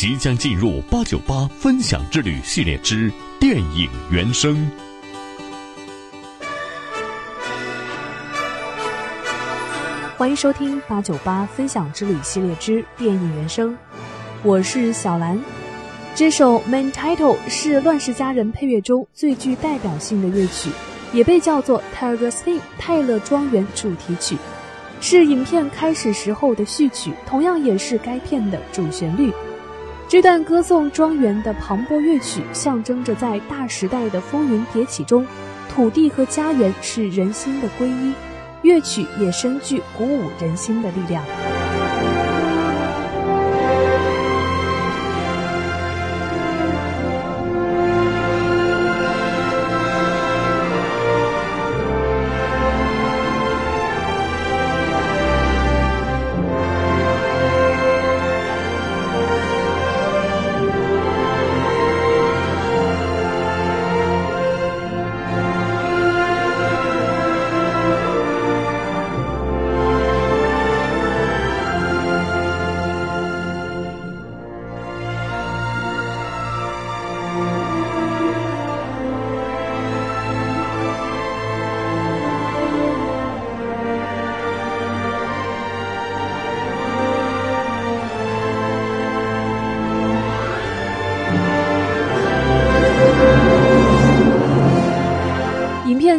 [0.00, 4.70] 即将进入八九八分享之旅系列之电影原声。
[10.16, 13.76] 欢迎收听八九八分享之旅系列之电影原声，
[14.42, 15.38] 我是小兰。
[16.14, 20.70] 这首《Main Title》是《乱世佳人》配乐中最具代表性的乐曲，
[21.12, 24.38] 也被叫做《Taylor's Theme》泰勒庄园主题曲，
[25.02, 29.30] 是影片开始时候的序曲，同样也是该片的主旋律。
[30.10, 35.24] 这段歌颂庄园的磅礴乐曲，象征着在大时代的风云迭起中，
[35.68, 38.12] 土地和家园是人心的皈依。
[38.62, 41.22] 乐曲也深具鼓舞人心的力量。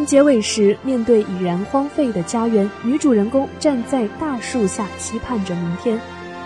[0.05, 5.99] 结尾时，面对已然荒废的家园，女主人公站在大树下，期盼着明天。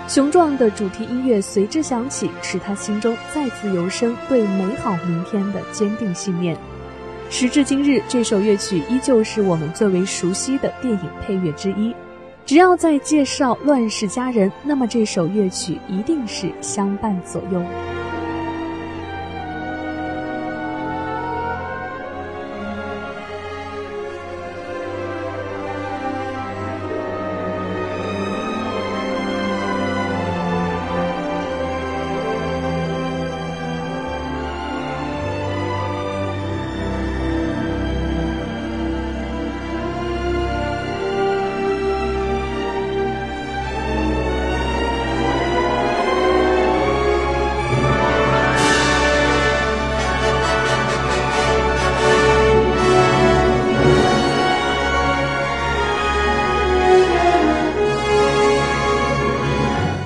[0.08, 6.56] 雄壮的主题音乐随之响起，使她心中再次油生对美好明天的坚定信念。
[7.30, 11.94] 时至今日，这首乐曲依旧是我们最为熟悉的电影配乐之一。
[12.46, 17.60] 只要在介绍乱世佳人，那么这首乐曲一定是相伴左右。